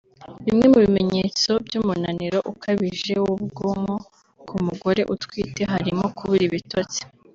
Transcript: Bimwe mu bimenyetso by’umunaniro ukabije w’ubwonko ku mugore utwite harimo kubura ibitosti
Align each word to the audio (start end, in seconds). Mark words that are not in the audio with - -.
Bimwe 0.45 0.65
mu 0.71 0.77
bimenyetso 0.85 1.51
by’umunaniro 1.65 2.39
ukabije 2.51 3.13
w’ubwonko 3.25 3.95
ku 4.47 4.55
mugore 4.65 5.01
utwite 5.13 5.61
harimo 5.71 6.03
kubura 6.17 6.43
ibitosti 6.49 7.01